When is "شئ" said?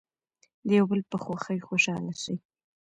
2.21-2.35